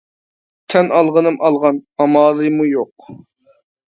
تەن 0.73 0.87
ئالغىنىم 0.99 1.37
ئالغان، 1.47 1.77
ئامالىمۇ 2.05 2.65
يوق! 2.71 3.07